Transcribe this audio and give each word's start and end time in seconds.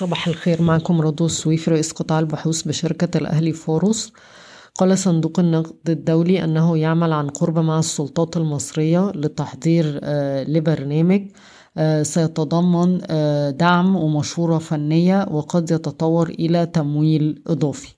صباح 0.00 0.28
الخير 0.28 0.62
معكم 0.62 1.00
رضوى 1.00 1.26
السويفي 1.26 1.70
رئيس 1.70 1.92
قطاع 1.92 2.18
البحوث 2.18 2.62
بشركة 2.62 3.18
الأهلي 3.18 3.52
فاروس 3.52 4.12
قال 4.74 4.98
صندوق 4.98 5.40
النقد 5.40 5.90
الدولي 5.90 6.44
أنه 6.44 6.78
يعمل 6.78 7.12
عن 7.12 7.28
قرب 7.28 7.58
مع 7.58 7.78
السلطات 7.78 8.36
المصرية 8.36 9.10
لتحضير 9.14 10.00
آه، 10.02 10.44
لبرنامج 10.44 11.22
آه، 11.76 12.02
سيتضمن 12.02 13.00
آه، 13.10 13.50
دعم 13.50 13.96
ومشورة 13.96 14.58
فنية 14.58 15.26
وقد 15.30 15.70
يتطور 15.70 16.28
إلى 16.28 16.66
تمويل 16.66 17.42
إضافي. 17.46 17.94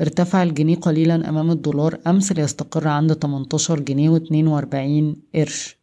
ارتفع 0.00 0.42
الجنيه 0.42 0.76
قليلا 0.76 1.28
أمام 1.28 1.50
الدولار 1.50 1.98
أمس 2.06 2.32
ليستقر 2.32 2.88
عند 2.88 3.12
18 3.12 3.80
جنيه 3.80 4.18
و42 4.18 5.16
قرش. 5.34 5.79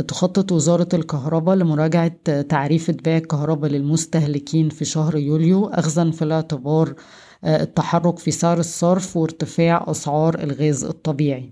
تخطط 0.00 0.52
وزارة 0.52 0.88
الكهرباء 0.94 1.56
لمراجعة 1.56 2.08
تعريفة 2.42 2.96
بيع 3.04 3.16
الكهرباء 3.16 3.70
للمستهلكين 3.70 4.68
في 4.68 4.84
شهر 4.84 5.16
يوليو 5.16 5.66
أخذا 5.66 6.10
في 6.10 6.22
الاعتبار 6.22 6.94
آه، 7.44 7.62
التحرك 7.62 8.18
في 8.18 8.30
سعر 8.30 8.58
الصرف 8.58 9.16
وارتفاع 9.16 9.84
أسعار 9.88 10.38
الغاز 10.42 10.84
الطبيعي. 10.84 11.50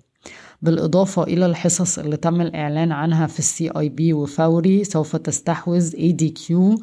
بالإضافة 0.62 1.22
إلى 1.22 1.46
الحصص 1.46 1.98
اللي 1.98 2.16
تم 2.16 2.40
الإعلان 2.40 2.92
عنها 2.92 3.26
في 3.26 3.38
ال 3.38 3.70
CIB 3.78 4.12
وفوري 4.12 4.84
سوف 4.84 5.16
تستحوذ 5.16 5.94
ADQ 5.96 6.74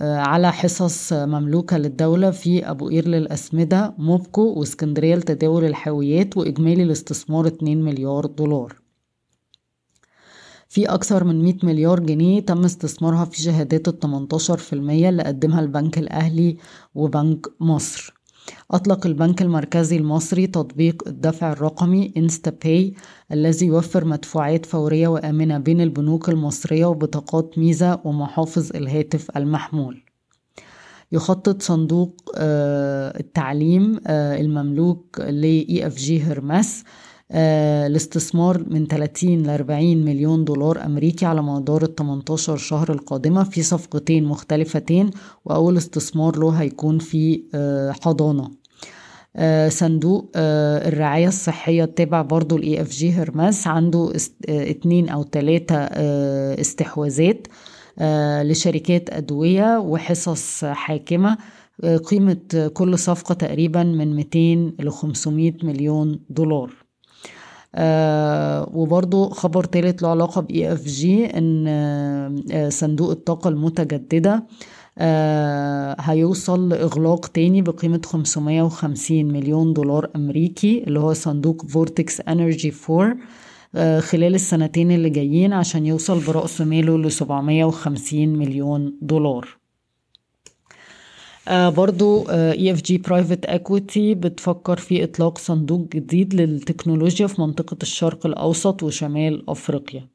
على 0.00 0.52
حصص 0.52 1.12
مملوكة 1.12 1.78
للدولة 1.78 2.30
في 2.30 2.70
أبو 2.70 2.88
قير 2.88 3.08
للأسمدة 3.08 3.94
موبكو 3.98 4.42
واسكندرية 4.42 5.14
لتداول 5.14 5.64
الحاويات 5.64 6.36
وإجمالي 6.36 6.82
الاستثمار 6.82 7.46
2 7.46 7.82
مليار 7.82 8.26
دولار. 8.26 8.87
في 10.68 10.86
أكثر 10.86 11.24
من 11.24 11.42
100 11.42 11.54
مليار 11.62 12.00
جنيه 12.00 12.40
تم 12.40 12.64
استثمارها 12.64 13.24
في 13.24 13.42
شهادات 13.42 13.88
ال 13.88 13.98
18% 13.98 14.72
اللي 14.72 15.22
قدمها 15.22 15.60
البنك 15.60 15.98
الأهلي 15.98 16.56
وبنك 16.94 17.46
مصر. 17.60 18.14
أطلق 18.70 19.06
البنك 19.06 19.42
المركزي 19.42 19.96
المصري 19.96 20.46
تطبيق 20.46 21.02
الدفع 21.08 21.52
الرقمي 21.52 22.12
InstaPay 22.16 22.94
الذي 23.32 23.66
يوفر 23.66 24.04
مدفوعات 24.04 24.66
فورية 24.66 25.08
وآمنة 25.08 25.58
بين 25.58 25.80
البنوك 25.80 26.28
المصرية 26.28 26.86
وبطاقات 26.86 27.58
ميزة 27.58 28.00
ومحافظ 28.04 28.76
الهاتف 28.76 29.36
المحمول. 29.36 30.02
يخطط 31.12 31.62
صندوق 31.62 32.32
آه، 32.36 33.20
التعليم 33.20 34.00
آه، 34.06 34.40
المملوك 34.40 35.20
ل 35.20 35.66
EFG 35.82 36.22
Hermes 36.22 36.84
الاستثمار 37.32 38.64
من 38.70 38.86
30 38.86 39.42
ل 39.42 39.50
40 39.50 40.04
مليون 40.04 40.44
دولار 40.44 40.84
أمريكي 40.84 41.26
على 41.26 41.42
مدار 41.42 41.82
ال 41.82 41.94
18 41.94 42.56
شهر 42.56 42.92
القادمة 42.92 43.44
في 43.44 43.62
صفقتين 43.62 44.24
مختلفتين 44.24 45.10
وأول 45.44 45.76
استثمار 45.76 46.38
له 46.38 46.50
هيكون 46.50 46.98
في 46.98 47.42
آه، 47.54 47.92
حضانة. 48.02 48.50
آه، 49.36 49.68
صندوق 49.68 50.30
الرعاية 50.36 51.28
الصحية 51.28 51.84
التابع 51.84 52.22
برضو 52.22 52.56
ل 52.56 52.82
EFG 52.82 53.12
Hermes 53.12 53.66
عنده 53.66 54.12
اتنين 54.48 55.08
أو 55.08 55.22
تلاتة 55.22 55.76
استحواذات 56.60 57.46
لشركات 58.42 59.10
أدوية 59.10 59.78
وحصص 59.78 60.64
حاكمة. 60.64 61.38
قيمة 62.04 62.70
كل 62.74 62.98
صفقة 62.98 63.34
تقريبا 63.34 63.82
من 63.82 64.16
200 64.16 64.72
ل 64.80 64.90
500 64.90 65.52
مليون 65.62 66.20
دولار. 66.30 66.70
آه 67.74 68.70
وبرضو 68.74 69.28
خبر 69.28 69.64
تالت 69.64 70.02
له 70.02 70.08
علاقة 70.08 70.40
ب 70.40 70.72
EFG 70.72 71.26
إن 71.26 71.64
آه 71.68 72.68
صندوق 72.68 73.10
الطاقة 73.10 73.48
المتجددة 73.48 74.46
آه 74.98 75.96
هيوصل 76.00 76.68
لإغلاق 76.68 77.26
تاني 77.26 77.62
بقيمة 77.62 78.00
550 78.06 79.24
مليون 79.24 79.72
دولار 79.72 80.10
أمريكي 80.16 80.84
اللي 80.86 81.00
هو 81.00 81.12
صندوق 81.12 81.66
Vortex 81.66 82.20
Energy 82.20 82.72
4 82.90 83.16
آه 83.74 84.00
خلال 84.00 84.34
السنتين 84.34 84.90
اللي 84.92 85.10
جايين 85.10 85.52
عشان 85.52 85.86
يوصل 85.86 86.20
برأس 86.26 86.60
ماله 86.60 86.98
ل 86.98 87.12
750 87.12 88.28
مليون 88.28 88.98
دولار. 89.02 89.48
آه 89.54 89.57
برضو 91.50 92.22
EFG 92.30 92.98
Private 92.98 93.44
Equity 93.46 94.14
بتفكر 94.14 94.76
في 94.76 95.04
إطلاق 95.04 95.38
صندوق 95.38 95.88
جديد 95.94 96.34
للتكنولوجيا 96.34 97.26
في 97.26 97.40
منطقة 97.40 97.76
الشرق 97.82 98.26
الأوسط 98.26 98.82
وشمال 98.82 99.50
أفريقيا. 99.50 100.06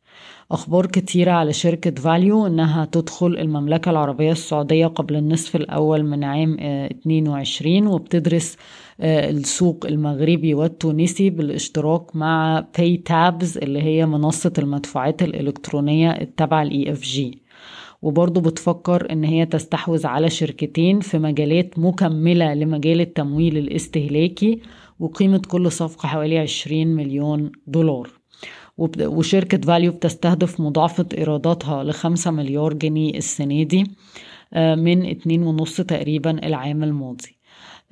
أخبار 0.51 0.85
كتيرة 0.85 1.31
على 1.31 1.53
شركة 1.53 1.91
valU 2.01 2.47
إنها 2.47 2.85
تدخل 2.85 3.27
المملكة 3.27 3.91
العربية 3.91 4.31
السعودية 4.31 4.87
قبل 4.87 5.15
النصف 5.15 5.55
الأول 5.55 6.03
من 6.03 6.23
عام 6.23 6.57
آه 6.59 6.85
22 6.87 7.87
وبتدرس 7.87 8.57
آه 9.01 9.29
السوق 9.29 9.85
المغربي 9.85 10.53
والتونسي 10.53 11.29
بالاشتراك 11.29 12.15
مع 12.15 12.65
PayTabs 12.77 13.57
اللي 13.57 13.81
هي 13.81 14.05
منصة 14.05 14.53
المدفوعات 14.57 15.21
الإلكترونية 15.23 16.11
التابعة 16.11 16.63
ل 16.63 16.91
EFG 16.91 17.42
وبرضه 18.03 18.41
بتفكر 18.41 19.11
إن 19.11 19.23
هي 19.23 19.45
تستحوذ 19.45 20.07
على 20.07 20.29
شركتين 20.29 20.99
في 20.99 21.19
مجالات 21.19 21.79
مكملة 21.79 22.53
لمجال 22.53 23.01
التمويل 23.01 23.57
الاستهلاكي 23.57 24.61
وقيمة 24.99 25.41
كل 25.47 25.71
صفقة 25.71 26.07
حوالي 26.07 26.39
20 26.39 26.87
مليون 26.87 27.51
دولار. 27.67 28.09
وشركة 28.99 29.57
valU 29.57 29.91
بتستهدف 29.91 30.61
مضاعفة 30.61 31.05
إيراداتها 31.17 31.83
لخمسة 31.83 32.31
مليار 32.31 32.73
جنيه 32.73 33.17
السنة 33.17 33.63
دي 33.63 33.83
آه، 34.53 34.75
من 34.75 35.05
اتنين 35.05 35.43
ونص 35.43 35.77
تقريبا 35.81 36.47
العام 36.47 36.83
الماضي. 36.83 37.37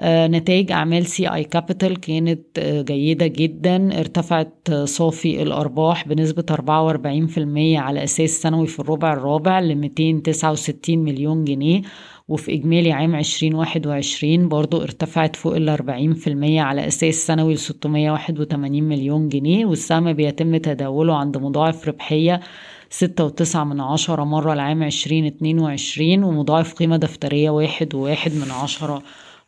نتائج 0.03 0.71
أعمال 0.71 1.05
CI 1.05 1.27
Capital 1.33 1.99
كانت 1.99 2.59
آه، 2.59 2.81
جيدة 2.81 3.27
جدا. 3.27 3.99
ارتفعت 3.99 4.53
آه، 4.71 4.85
صافي 4.85 5.41
الأرباح 5.41 6.07
بنسبة 6.07 6.45
44% 6.51 7.79
على 7.79 8.03
أساس 8.03 8.29
سنوي 8.29 8.67
في 8.67 8.79
الربع 8.79 9.13
الرابع 9.13 9.59
ل 9.59 9.75
269 9.75 10.99
مليون 10.99 11.45
جنيه 11.45 11.81
وفي 12.27 12.53
إجمالي 12.53 12.91
عام 12.91 13.15
2021 13.15 14.49
برضو 14.49 14.81
ارتفعت 14.81 15.35
فوق 15.35 15.55
ال 15.55 15.69
40% 15.69 16.59
على 16.59 16.87
أساس 16.87 17.15
سنوي 17.15 17.53
ل 17.53 17.57
681 17.57 18.83
مليون 18.83 19.29
جنيه. 19.29 19.65
والسهم 19.65 20.13
بيتم 20.13 20.57
تداوله 20.57 21.15
عند 21.15 21.37
مضاعف 21.37 21.87
ربحية 21.87 22.39
ستة 22.89 23.23
وتسعة 23.25 23.63
من 23.63 23.81
عشرة 23.81 24.23
مرة 24.23 24.53
لعام 24.53 24.83
عشرين 24.83 25.25
اتنين 25.25 25.59
وعشرين 25.59 26.23
ومضاعف 26.23 26.73
قيمة 26.73 26.97
دفترية 26.97 27.49
واحد 27.49 27.95
وواحد 27.95 28.31
من 28.31 28.51
عشرة 28.51 29.01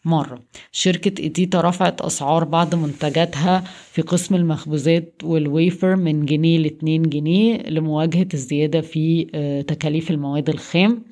مرة. 0.05 0.39
شركة 0.71 1.25
إديتا 1.25 1.61
رفعت 1.61 2.01
أسعار 2.01 2.43
بعض 2.43 2.75
منتجاتها 2.75 3.63
في 3.91 4.01
قسم 4.01 4.35
المخبوزات 4.35 5.21
والويفر 5.23 5.95
من 5.95 6.25
جنيه 6.25 6.57
لاتنين 6.57 7.01
جنيه 7.03 7.57
لمواجهة 7.69 8.27
الزيادة 8.33 8.81
في 8.81 9.27
آه، 9.35 9.61
تكاليف 9.61 10.11
المواد 10.11 10.49
الخام. 10.49 11.03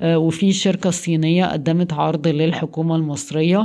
آه، 0.00 0.18
وفي 0.18 0.52
شركة 0.52 0.90
صينية 0.90 1.46
قدمت 1.46 1.92
عرض 1.92 2.28
للحكومة 2.28 2.96
المصرية 2.96 3.64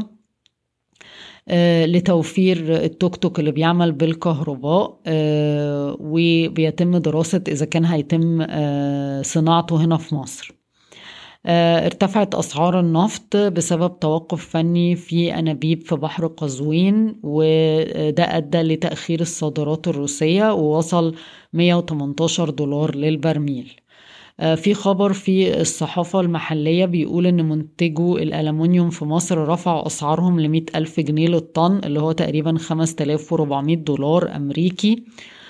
آه، 1.49 1.85
لتوفير 1.85 2.83
التوك 2.83 3.15
توك 3.15 3.39
اللي 3.39 3.51
بيعمل 3.51 3.91
بالكهرباء 3.91 4.99
وبيتم 5.99 6.97
دراسة 6.97 7.43
إذا 7.47 7.65
كان 7.65 7.85
هيتم 7.85 8.45
صناعته 9.23 9.85
هنا 9.85 9.97
في 9.97 10.15
مصر. 10.15 10.60
ارتفعت 11.45 12.35
أسعار 12.35 12.79
النفط 12.79 13.37
بسبب 13.37 13.99
توقف 13.99 14.49
فني 14.49 14.95
في 14.95 15.39
أنابيب 15.39 15.81
في 15.83 15.95
بحر 15.95 16.27
قزوين 16.27 17.19
وده 17.23 18.37
أدى 18.37 18.61
لتأخير 18.61 19.21
الصادرات 19.21 19.87
الروسية 19.87 20.53
ووصل 20.53 21.15
118 21.53 22.49
دولار 22.49 22.95
للبرميل. 22.95 23.71
آه، 24.39 24.55
في 24.55 24.73
خبر 24.73 25.13
في 25.13 25.61
الصحافة 25.61 26.19
المحلية 26.19 26.85
بيقول 26.85 27.27
إن 27.27 27.49
منتجو 27.49 28.17
الألمنيوم 28.17 28.89
في 28.89 29.05
مصر 29.05 29.37
رفعوا 29.47 29.87
أسعارهم 29.87 30.39
لمئة 30.39 30.65
ألف 30.75 30.99
جنيه 30.99 31.27
للطن 31.27 31.81
اللي 31.83 31.99
هو 32.01 32.11
تقريبا 32.11 32.57
5400 32.57 33.75
دولار 33.75 34.35
أمريكي. 34.35 34.91
آه، 34.93 35.40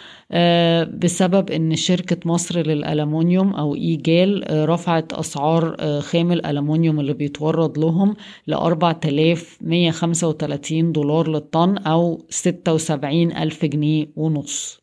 بسبب 0.86 1.52
إن 1.52 1.76
شركة 1.76 2.18
مصر 2.26 2.60
للألمونيوم 2.60 3.54
أو 3.54 3.76
ايجال 3.76 4.44
آه، 4.48 4.66
رفعت 4.66 5.14
أسعار 5.14 5.76
آه، 5.80 6.00
خام 6.00 6.32
الألمونيوم 6.32 7.00
اللي 7.00 7.14
بيتورد 7.14 7.78
لهم 7.78 8.16
ل 8.48 8.54
4135 8.54 10.92
دولار 10.92 11.28
للطن 11.28 11.78
أو 11.78 12.26
76 12.30 13.32
ألف 13.32 13.66
جنيه 13.66 14.08
ونص. 14.16 14.82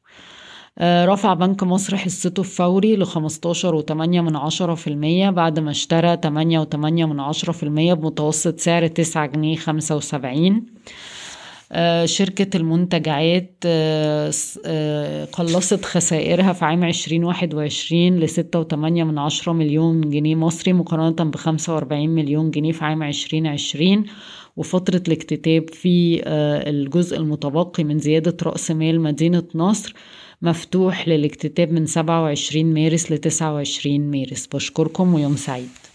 رفع 0.83 1.35
بنك 1.35 1.63
مصر 1.63 1.97
حصته 1.97 2.41
الفوري 2.41 2.97
ل 2.97 3.07
15.8 3.07 4.21
من 4.21 4.37
عشرة 4.37 4.75
في 4.75 4.87
المية 4.87 5.31
بعد 5.31 5.59
ما 5.59 5.71
اشترى 5.71 6.17
8.8 6.17 6.27
من 6.85 7.21
عشرة 7.21 7.53
في 7.53 7.63
المية 7.63 7.95
بمتوسط 7.95 8.61
سعر 8.61 8.87
9 8.87 9.27
جنيه 9.27 9.57
75 9.57 10.57
آه، 10.57 10.63
شركة 12.05 12.57
المنتجعات 12.57 13.55
آه، 13.67 14.33
آه، 14.67 15.25
قلصت 15.25 15.85
خسائرها 15.85 16.53
في 16.53 16.65
عام 16.65 16.85
2021 16.85 18.21
ل 18.21 18.29
6.8 18.29 18.75
من 19.05 19.19
عشرة 19.19 19.53
مليون 19.53 20.11
جنيه 20.11 20.35
مصري 20.35 20.73
مقارنة 20.73 21.31
ب 21.31 21.37
45 21.37 22.11
مليون 22.11 22.51
جنيه 22.51 22.73
في 22.73 22.85
عام 22.85 23.03
2020 23.03 24.05
وفترة 24.57 25.03
الاكتتاب 25.09 25.71
في 25.71 26.23
الجزء 26.69 27.17
المتبقي 27.17 27.85
من 27.85 27.99
زيادة 27.99 28.37
رأس 28.43 28.71
مال 28.71 29.01
مدينة 29.01 29.45
نصر 29.55 29.95
مفتوح 30.43 31.09
للاكتتاب 31.09 31.73
من 31.73 31.87
27 31.87 32.75
مارس 32.75 33.13
ل 33.13 33.19
29 33.19 34.11
مارس. 34.11 34.47
بشكركم 34.47 35.15
ويوم 35.15 35.37
سعيد. 35.37 35.88